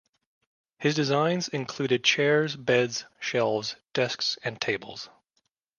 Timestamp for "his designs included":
0.79-2.03